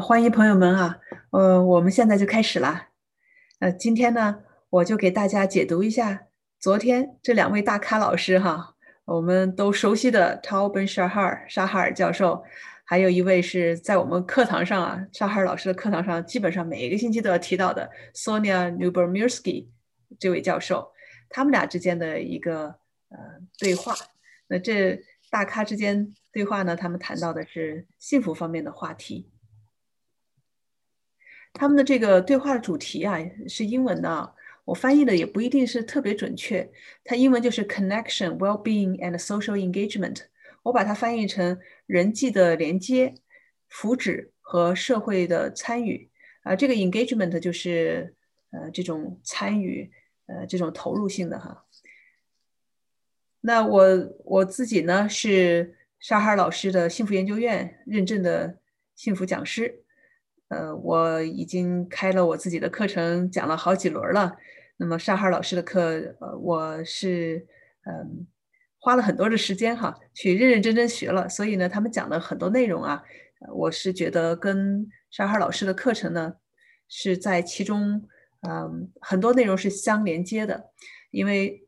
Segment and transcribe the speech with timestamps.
[0.00, 0.98] 欢迎朋友们啊，
[1.30, 2.88] 呃，我们现在就开始啦。
[3.60, 6.26] 呃，今天呢，我就给大家解读一下
[6.60, 8.74] 昨天这两位大咖老师哈，
[9.04, 12.44] 我们都熟悉的 Tal Ben Shahr 沙哈尔教授，
[12.84, 19.68] 还有一位是在我们课堂上啊，沙哈尔老师的课堂上基本上每一个星期都要提到的 Sonia Lubomirsky
[20.18, 20.92] 这位教授，
[21.30, 22.74] 他们俩之间的一个
[23.08, 23.18] 呃
[23.58, 23.94] 对话。
[24.48, 25.00] 那这
[25.30, 29.30] 大咖之间对话呢，他们谈到的是幸福方面的话题。
[31.58, 34.34] 他们的这个对话的主题啊是英文的，
[34.66, 36.70] 我翻译的也不一定是特别准确。
[37.02, 40.20] 它英文就是 connection, well-being and social engagement。
[40.62, 43.14] 我把它翻译成人际的连接、
[43.68, 46.10] 福祉和社会的参与。
[46.42, 48.14] 啊，这个 engagement 就是
[48.50, 49.90] 呃这种参与，
[50.26, 51.64] 呃这种投入性的哈。
[53.40, 53.82] 那我
[54.24, 58.58] 我自己呢是沙哈尔老师的幸福研究院认证的
[58.94, 59.85] 幸福讲师。
[60.48, 64.36] 呃，我已经开了我自己的课程，讲了好几轮了。
[64.76, 65.80] 那么沙哈尔老师的课，
[66.20, 67.44] 呃，我是
[67.84, 68.26] 嗯
[68.78, 71.28] 花了很多的时间哈，去认认真真学了。
[71.28, 73.02] 所以呢，他们讲的很多内容啊，
[73.54, 76.34] 我是觉得跟沙哈尔老师的课程呢
[76.88, 78.06] 是在其中，
[78.48, 80.70] 嗯，很多内容是相连接的。
[81.10, 81.66] 因为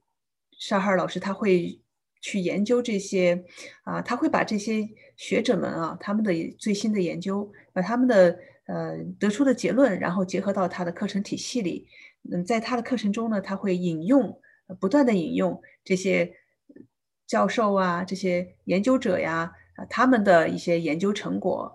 [0.56, 1.80] 沙哈尔老师他会
[2.20, 3.44] 去研究这些
[3.82, 8.38] 啊，他会把这些学者们啊他们的最新的研究，把他们的。
[8.68, 11.88] 呃，得出的结论，然后结合到他的课程体系里。
[12.30, 14.40] 嗯，在他的课程中呢，他会引用，
[14.78, 16.34] 不断的引用这些
[17.26, 21.74] 教授啊，这些研究者呀，啊，他们的一些研究成果。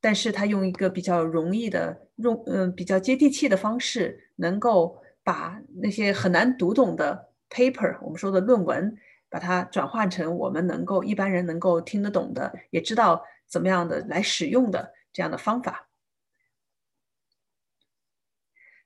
[0.00, 8.94] 但是他用一个比较容易的，用嗯比较接地气的方式，能够把那些很难读懂的 paper，我们说的论文，
[9.30, 15.88] 把它转换成我们能够一般人能够听得懂的，也知道怎么样的来使用的这样的方法。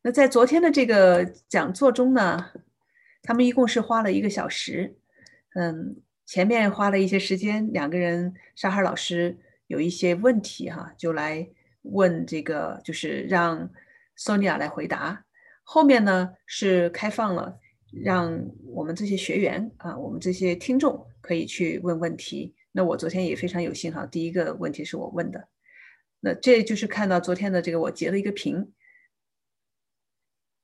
[0.03, 2.53] 那在昨天的这个讲座中呢，
[3.23, 4.97] 他们一共是花了一个小时，
[5.55, 11.47] 嗯，前面花了一些时间，两个人沙哈老师有一些问题哈，就来
[11.83, 13.69] 问这个，就是让
[14.17, 15.25] Sonia 来回答。
[15.65, 17.59] 后面呢是开放了，
[17.93, 22.55] 让我们这些学员啊，我们这些听众可以去问问题。
[22.71, 25.49] 那我昨天也非常有幸哈，第一个问题是我问的，
[26.21, 28.73] 那这就是看到昨天的这个我截了一个屏。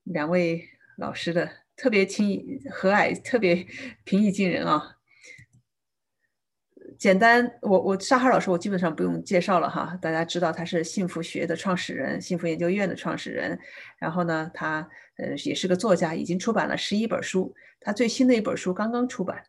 [0.04, 0.62] 两位
[0.96, 3.66] 老师的特别亲和蔼，特别
[4.04, 4.96] 平易近人啊。
[6.96, 13.58] 简单，我我沙哈老师，我基本上不用介绍了哈，大家知道他是幸福学的创始人，幸福研究院的创始人。
[13.98, 17.52] 然后呢，他呃也是个作家，已经出版了十一本书。
[17.80, 19.42] 他最新的一本书刚刚出版，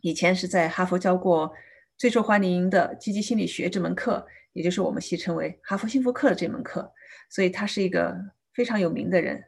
[0.00, 1.52] 以前是在哈佛教过
[1.98, 6.92] 最受欢迎的积极心理学这门课，也就是我们戏称为哈佛幸福课的这门课。
[7.28, 8.16] 所以他是一个
[8.54, 9.44] 非常有名的人。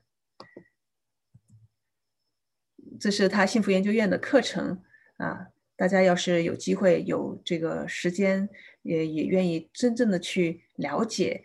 [3.01, 4.83] 这是他幸福研究院的课程
[5.17, 5.47] 啊！
[5.77, 8.49] 大家要是有机会、有这个时间，
[8.83, 11.45] 也也愿意真正的去了解，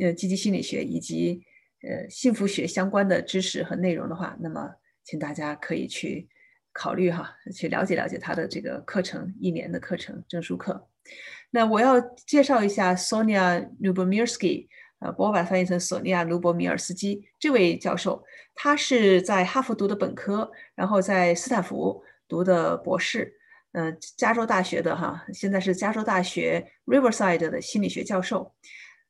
[0.00, 1.42] 呃，积极心理学以及
[1.82, 4.70] 呃幸福学相关的知识和内容的话，那么
[5.04, 6.28] 请大家可以去
[6.72, 10.88] 考虑哈，去了解了解他的这个课程，一年的课程证书课。
[11.50, 14.68] 那我要介绍一下 Sonia Lubomirsky。
[15.02, 18.22] 呃，我把它翻译成索尼娅·卢博米尔斯基这位教授，
[18.54, 23.34] 他是在哈佛读的本科，然后在斯坦福读的博士，
[23.72, 28.54] 嗯，加州大学的哈，现在是加州大学 Riverside 的心理学教授。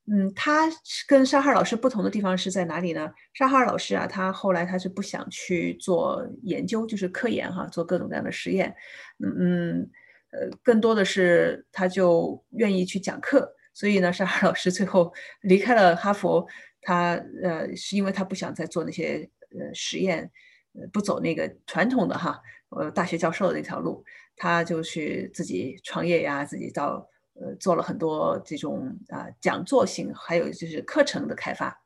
[0.07, 0.69] 嗯，他
[1.07, 3.13] 跟沙哈尔老师不同的地方是在哪里呢？
[3.35, 8.75] 沙哈尔老师啊，他后来他是不想去做研究，就是科研哈，做各种各样的实验。
[9.19, 9.91] 嗯嗯，
[10.31, 13.55] 呃，更多的是他就愿意去讲课。
[13.75, 16.47] 所以呢，沙哈老师最后离开了哈佛，
[16.83, 19.29] 他呃是因为他不想再做那些
[19.59, 20.31] 呃实验，
[20.75, 22.39] 呃不走那个传统的哈
[22.69, 24.05] 呃大学教授的那条路，
[24.37, 31.83] 他就去自己创业呀，自己到呃做了很多这种啊讲座型，还有就是课程的开发。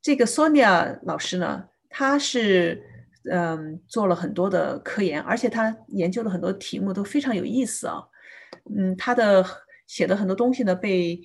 [0.00, 2.82] 这个 Sonia 老师呢，他是
[3.30, 8.02] 嗯做了很多的科研，而且他研究的很多题目都非常有意思啊，
[8.74, 9.44] 嗯他的。
[9.92, 11.20] 写的很多东西呢，被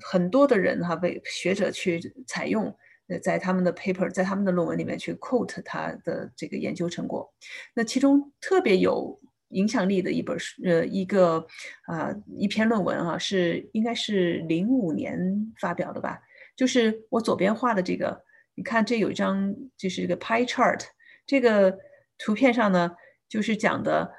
[0.00, 2.64] 很多的人哈，被学者去采用，
[3.06, 7.32] 呃，在他们的 paper，在他们的论文里面去 quote 他的这个研究成果。
[7.72, 9.20] 那其中特别有
[9.50, 11.46] 影响力的一本书，呃，一个
[11.86, 15.16] 啊一篇论文啊，是应该是零五年
[15.60, 16.20] 发表的吧？
[16.56, 18.24] 就是我左边画的这个，
[18.56, 20.80] 你看这有一张就是这个 pie chart，
[21.24, 21.78] 这个
[22.18, 22.90] 图片上呢，
[23.28, 24.12] 就是讲的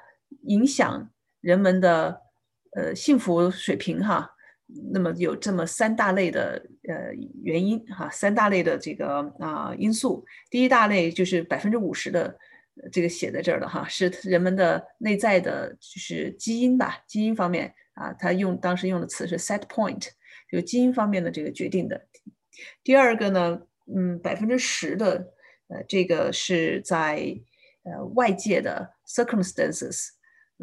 [0.44, 1.10] 影响
[1.42, 2.21] 人们的。
[2.74, 4.30] 呃，幸福水平哈，
[4.92, 10.24] 那么有这么三大类的呃原因哈，三大类的这个啊因素。
[10.48, 12.34] 第一大类就是百分之五十的
[12.90, 20.08] 这个写在这儿了哈，是人们的内在的，就是基因吧，基因方面啊，他用当时用的词是 set point，
[20.50, 22.06] 就基因方面的这个决定的。
[22.82, 23.60] 第二个呢，
[23.94, 25.28] 嗯，百分之十的
[25.68, 27.38] 呃这个是在
[27.82, 30.12] 呃外界的 circumstances。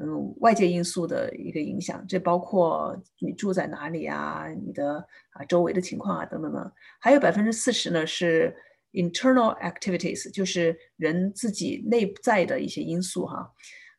[0.01, 8.55] 嗯，外界因素的一个影响，这包括你住在哪里啊，你的啊周围的情况啊等等等，还有百分之四十呢是
[8.93, 13.51] internal activities，就是人自己内在的一些因素哈。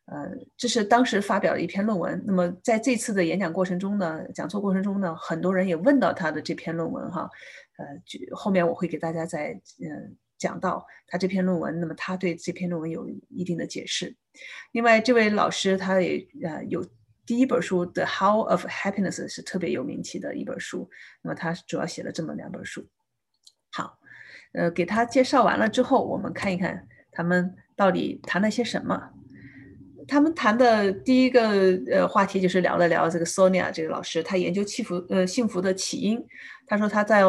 [0.05, 2.23] 呃，这是当时发表的一篇论文。
[2.25, 7.29] 那么在这次的演讲过程中呢，讲座过程中呢，很多人也问到他的这篇论文哈。
[7.77, 10.17] 呃，就后面我会给大家再嗯。
[10.41, 14.15] 讲到他这篇论文，那么他对这篇论文有一定的解释。
[14.71, 16.83] 另外，这位老师他也呃有
[17.27, 20.89] 第一本书《The How of Happiness》是特别有名气的一本书。
[21.21, 22.87] 那么他主要写了这么两本书。
[23.71, 23.99] 好，
[24.53, 29.11] 呃，给他介绍完了之后，我们看一看他们到底谈了些什么。
[30.07, 36.25] 他们谈的第一个呃话题就是聊了聊这个 Sonia 这个老师，他研究幸福呃幸福的起因。
[36.65, 37.21] 他说他在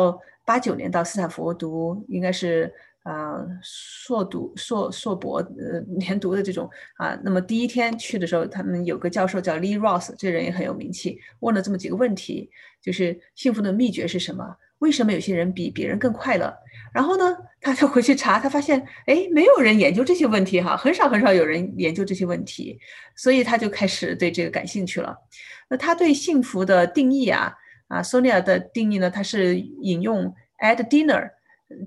[0.47, 2.73] 八九年到斯坦福读，应该是。
[3.03, 12.49] 啊，硕读硕硕博呃连读的这种啊，那么第一天去的时候，他们有个教授叫 Lee Ross，这人也很有名气，问了这么几个问题，
[12.81, 14.57] 就是幸福的秘诀是什么？
[14.79, 16.53] 为什么有些人比别人更快乐？
[16.93, 22.79] 然后呢，他就回去查，他发现哎，没有人研究这些问题哈，很少很少有人研究这些问题，
[23.17, 25.17] 所以他就开始对这个感兴趣了。
[25.69, 27.53] 那他对幸福的定义啊
[27.89, 30.33] 啊，Sonia 的定义呢，他是引用
[30.63, 31.31] At Dinner。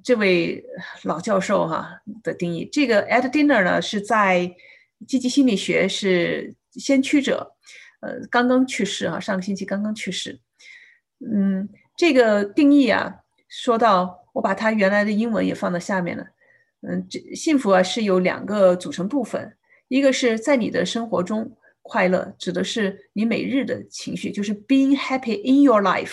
[0.03, 0.63] 这位
[1.03, 4.55] 老教授哈的定义，这个 At Dinner 呢是在
[5.07, 7.55] 积极心理学是先驱者，
[8.01, 10.39] 呃，刚刚去世哈，上个星期刚刚去世。
[11.19, 16.25] 嗯，这个定义啊，说到我把他原来的英文也放到下面了。
[16.81, 19.55] 嗯，这幸福啊是有两个组成部分，
[19.87, 26.11] 一个是在你的生活中快乐，指的是你每日的情绪，就是 being happy in your life；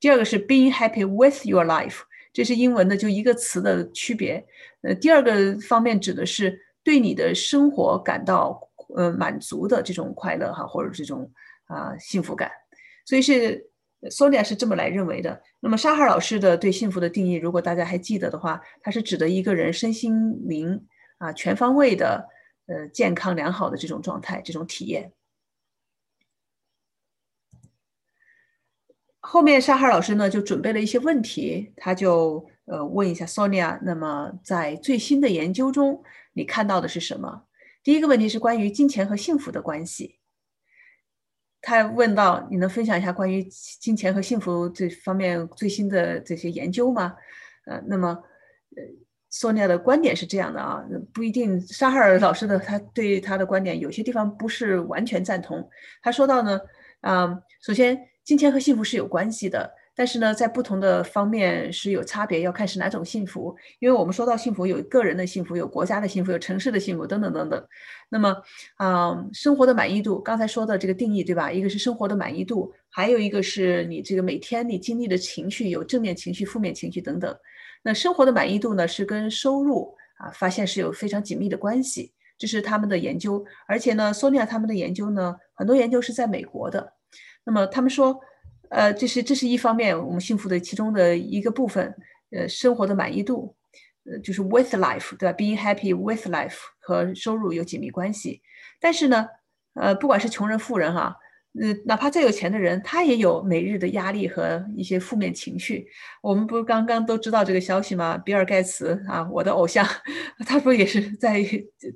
[0.00, 2.00] 第二个是 being happy with your life。
[2.36, 4.44] 这是英文的，就一个词的区别。
[4.82, 8.60] 呃，第二个方面指的是对你的生活感到
[8.94, 11.32] 呃满足的这种快乐哈，或者这种
[11.64, 12.50] 啊幸福感。
[13.06, 13.66] 所以是
[14.10, 15.40] Sonia 是这么来认为的。
[15.60, 20.86] 那么沙哈老师的对幸福的定义，如果大家还记得的话，它是指的一个人身心灵
[21.16, 22.28] 啊全方位的
[22.66, 25.10] 呃健康良好的这种状态，这种体验。
[29.28, 36.00] 后面沙哈老师呢就准备了一些问题，他就呃问一下 Sonia，那么在最新的研究中，
[36.32, 37.42] 你看到的是什么？
[37.82, 40.20] 第一个问题是关于金钱和幸福的关系。
[41.60, 43.42] 他问到，你能分享一下关于
[43.80, 47.16] 金钱和幸福这方面最新的这些研究吗？
[47.64, 48.08] 呃，那么
[48.76, 48.82] 呃
[49.32, 55.68] ，Sonia 的观点是这样的啊，不一定沙哈尔老师的他对他的观点有些地方不是完全赞同。
[56.00, 56.60] 他说到呢，
[57.00, 57.98] 啊，首先。
[58.26, 63.54] 金钱和幸福是有关系的，但是呢，在不同的方面是有差别，要看是哪种幸福。
[63.78, 67.64] 因为我们说到幸福，有个人的幸福，有国家的幸福，有城市的幸福，等等等等。
[68.08, 68.36] 那么，
[68.80, 71.52] 嗯，生活的满意度，刚才说的这个定义，对吧？
[71.52, 77.32] 一个是生活的满意度，还有一个是你这个每天你经历的情绪，有正面情绪、负面情绪等等。
[77.84, 83.44] 那生活的满意度呢，是跟收入啊，发现是有非常紧密的关系，这是他们的研究。
[83.68, 86.94] 而且呢，Sonia 他们的研究呢，很多研究是在美国的。
[87.46, 88.20] 那么他们说，
[88.70, 91.94] 呃，这是这是一方面，我们幸福的其中的一个部分，
[92.32, 93.54] 呃，生活的满意度，
[94.04, 98.42] 呃，就是 with life，对吧？Being happy with life 和收入有紧密关系。
[98.80, 99.28] 但是呢，
[99.74, 101.16] 呃，不管是穷人、富人哈，
[101.62, 105.86] 呃，哪怕再有钱的人，他也有每日的压力和一些负面情绪。
[106.20, 108.18] 我们不是刚刚都知道这个消息吗？
[108.18, 109.86] 比尔盖茨啊，我的偶像，
[110.44, 111.40] 他不也是在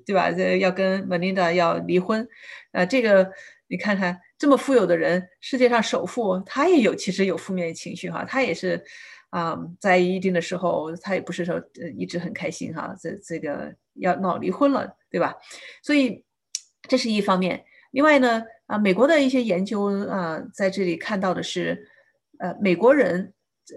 [0.07, 0.31] 对吧？
[0.61, 2.29] 要跟 Melinda 要离婚，
[2.71, 3.33] 呃，这个
[3.67, 4.21] 你看看。
[4.41, 8.83] 这么富有的人，世界上首富，他也有其实有负面情绪哈，他也是，
[9.29, 15.37] 啊，在一定的时候，他也不是说呃一直很开心哈，这这个要闹离婚了，对吧？
[15.83, 16.25] 所以
[16.89, 17.63] 这是一方面。
[17.91, 21.87] 另外呢，啊，美国的一些研究啊，在这里看到的是，
[22.39, 23.35] 呃，美国人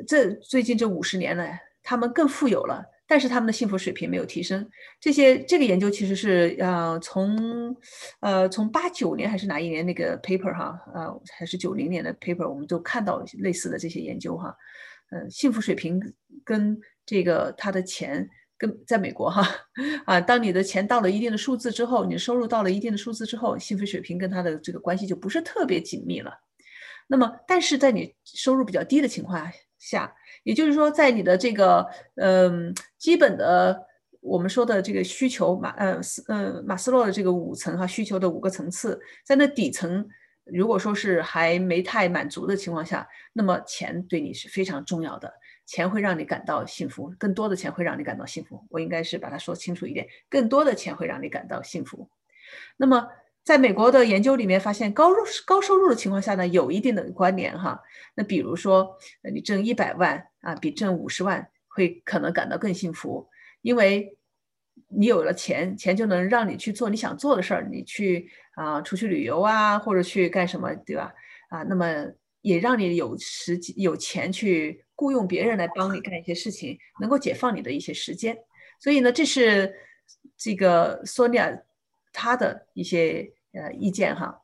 [0.07, 2.85] 这最近这五十年来，他们更富有了。
[3.13, 4.67] 但是他们的幸福水平没有提升。
[4.99, 7.77] 这些这个研究其实是呃从
[8.21, 14.55] 呃从八九年还是哪一年那个 paper 哈呃还是九零年的 paper，我们都看到类似的这些研究哈。
[15.11, 16.01] 呃，幸福水平
[16.43, 18.27] 跟这个他的钱
[18.57, 19.47] 跟在美国哈
[20.05, 26.33] 啊，当你的钱到了一定的数字之后，你收入到了一定的数字之后，幸福水平跟他的这个关系就不是特别紧密了。
[27.07, 29.53] 那么，但是在你收入比较低的情况下，
[29.85, 33.85] 下也就是说，在你的这个嗯基本的
[34.21, 40.07] 我们说的这个需求马呃斯呃马斯洛的这个五层哈需求的五个层次，在那底层，
[40.45, 45.33] 如果说是还没太满足的情况下，那么钱对你是非常重要的。
[45.65, 48.65] 钱会让你感到幸福，更多的钱会让你感到幸福。
[48.69, 52.09] 我应该是把它说清楚一点，更多的钱会让你感到幸福。
[52.75, 53.07] 那么，
[53.43, 57.79] 在美国的研究里面发现，高入高收入的情况下呢，有一定的关联哈。
[58.15, 58.97] 那比如说，
[59.33, 63.27] 你挣一百万啊，比挣五十万会可能感到更幸福，
[63.61, 64.17] 因为
[64.87, 71.13] 你有了钱，钱就能让你去做你想做的事儿，你去啊出去旅游啊，或者去干什么，对吧？
[71.49, 72.05] 啊，那么
[72.41, 74.83] 也让你有时有钱去。
[74.95, 78.37] 雇佣别人来帮你干一些事情，能够解放你的一些时间。
[78.79, 79.73] 所以呢，这是
[80.37, 81.51] 这个索尼亚
[82.13, 84.39] 他的一些呃意见哈。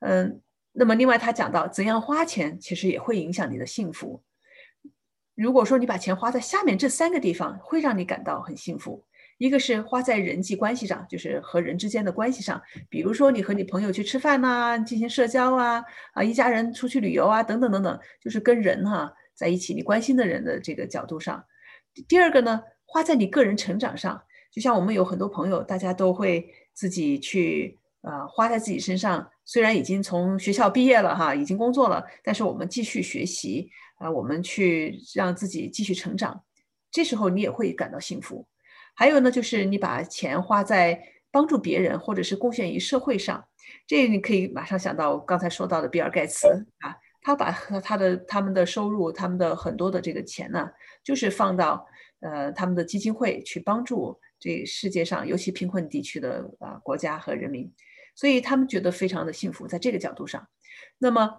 [0.00, 4.22] 嗯，那么另外他讲到怎样花钱，其实也会影响你的幸福。
[5.34, 9.06] 如果说你把钱花在下面这三个地方，会让你感到很幸福。
[9.38, 12.60] 一个是花在人际关系上，就是和人之间的关系上，
[12.90, 19.12] 比如说你和你朋友去吃饭呐，进行社交啊，啊一家人出去旅游啊，等等等等，就是跟人哈。
[19.34, 21.42] 在一起，你关心的人的这个角度上，
[22.06, 29.26] 第二个呢，花在你个人成长上，就像我们有很多朋友，大家都会自己去呃，花在自己身上。
[29.44, 36.44] 虽然已经从学校毕业了哈，已经工作了，但是我们继续学习啊，我们去让自己继续成长，
[36.90, 38.46] 这时候你也会感到幸福。
[38.94, 43.42] 还有呢，就是你把钱花在帮助别人或者是贡献于社会上，
[43.86, 46.46] 这你可以马上想到刚才说到的比尔盖茨
[46.80, 46.94] 啊。
[47.24, 50.68] 他把他的他们的收入，他们的很多的这个钱呢，
[51.04, 51.86] 就是放到
[52.22, 57.70] 呃他们的基金会去帮助这世界上尤其贫困地区的啊国家和人民，
[58.14, 60.48] 所以他们觉得非常的幸福，在这个角度上。
[60.98, 61.30] 那么，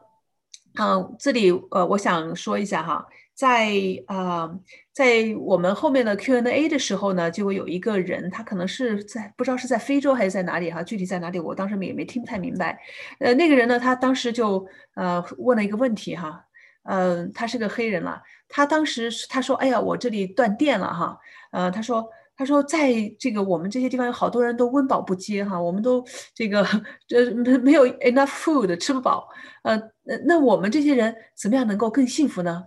[0.80, 3.08] 嗯，这里呃我想说一下哈。
[3.36, 3.74] 在
[4.06, 4.60] 啊，
[4.92, 12.80] 在我们后面的 Q&A 的时候呢，就会有一个人，他可能是在不知道是在非洲还是在哪里哈，具体在哪里，我当时也没听太明白。
[13.18, 14.63] 呃，那个人呢，他当时就
[14.94, 16.46] 呃问了一个问题哈，
[16.84, 21.18] 嗯，他是个黑人了，他当时他说，哎呀，我这里断电了哈，
[21.52, 26.66] 呃，他说他说在这个我们这些地方有好多人都温饱不接哈，我们都这个
[27.08, 29.28] 这没没有 enough food 吃不饱，
[29.63, 29.80] 呃，
[30.25, 32.66] 那我们这些人怎么样能够更幸福呢？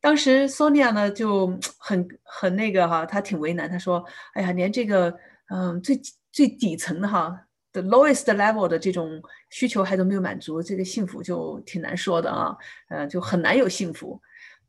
[0.00, 1.46] 当时 Sonia 呢就
[1.78, 3.68] 很很那个哈，她挺为难。
[3.68, 5.12] 她说：“哎呀，连这个
[5.52, 12.56] 嗯最最底层的哈，the lowest level 的这种需求还都没有满足，这个幸福就挺难说的啊，
[12.88, 14.18] 呃，就很难有幸福。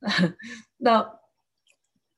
[0.76, 1.10] ”那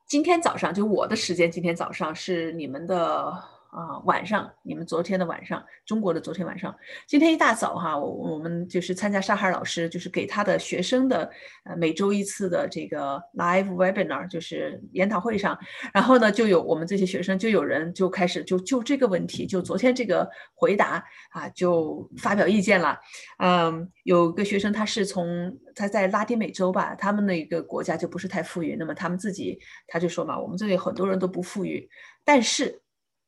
[0.08, 3.57] 今天早上就我的时间，今天早上是你们的。
[3.78, 11.30] 啊，晚上你们昨天的晚上，中国的昨天晚上，今天一大早哈，我我们就是参加沙海老师，就是给他的学生的
[11.64, 15.56] 呃每周一次的这个 live webinar，就是研讨会上，
[15.94, 22.98] 然后呢就有我们这些学生就有人就开始就就这个问题，就昨天这个回答啊，就发表意见了。
[23.38, 31.88] 嗯，有个学生他是从他在拉丁美洲吧，他们那个国家就不是太富裕，那么他们自己他就说嘛，我们这里很多人都不富裕，
[32.26, 32.82] 但是。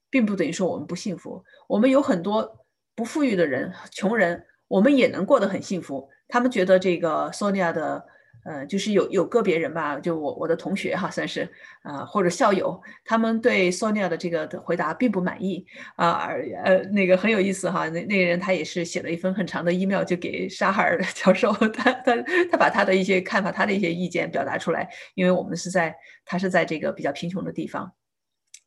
[0.10, 6.10] 并不等于说我们不幸福，我们有很多不富裕的人、穷人，我们也能过得很幸福。
[6.28, 8.06] 他们觉得这个 Sonia 的，
[8.46, 11.50] 呃，就是有有个别人吧，就我我的同学哈，算是
[11.82, 22.16] 啊或者校友，他们对 Sonia 的这个的回答并不满意啊，而呃那个很有意思哈，那那个人他也是写了一封很长的 email 就给沙哈尔教授，他他
[22.52, 27.92] 他把他的一些看法、他的一些意见表达出来，因为我们是在他是在这个比较贫穷的地方。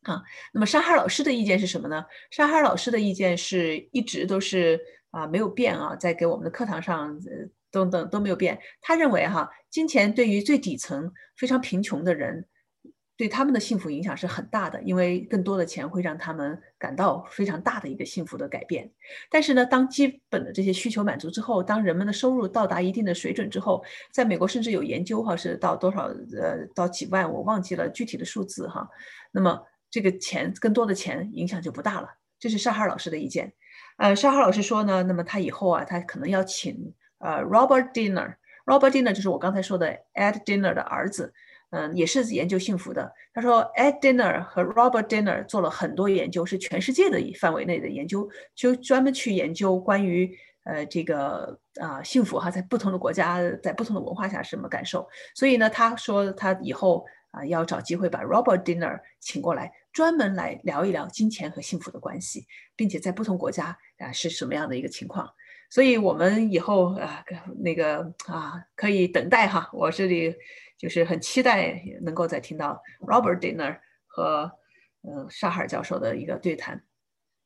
[0.03, 0.21] 啊，
[0.53, 2.05] 那么沙哈老师的意见是什么呢？
[2.31, 4.79] 沙哈老师的意见是一直都是
[5.11, 8.59] 啊没有变啊，在给我们的课堂上呃等等都没有变。
[8.81, 12.45] 他认为哈，金钱对于最底层非常贫穷的人，
[13.15, 18.91] 对他们的幸福影响是很大的，因为更多的钱会让他们感到非常大的一个幸福的改变。
[19.29, 28.87] 但是呢，当基本的这些需求满足之后，当人们的收入到达一定的水准之后，在美国甚至有研究哈，是到多少呃到几万，我忘记了具体的数字哈。
[29.31, 29.59] 那么
[29.93, 32.09] 这个钱更多的钱影响就不大了，
[32.39, 33.53] 这是沙哈老师的意见。
[33.97, 41.31] 呃，沙哈老师说呢，那么他以后啊，他可能要请呃 Robert Dinner，Robert Dinner 就是我刚才说的 Ed Dinner 的儿子，
[41.69, 43.13] 嗯，也是研究幸福的。
[43.35, 55.07] 他说 Ed Dinner 和 Robert Dinner 做了很多研究，是全世界的范围内的研究，就专门去研究关于呃这个啊幸福哈，在不同的国家，在不同的文化下什么感受。
[55.35, 59.71] 所以呢，他说他以后啊要找机会把 Robert Dinner 请过来。
[59.93, 62.45] 专门来聊一聊金钱和幸福的关系，
[62.75, 65.31] 并且在不同国家啊是什么样的一个情况。
[65.69, 67.23] 所以我们以后啊，
[67.59, 69.69] 那个啊，可以等待哈。
[69.71, 70.35] 我这里
[70.77, 74.51] 就是很期待能够再听到 Robert Dinner 和
[75.01, 76.83] 嗯沙尔教授的一个对谈。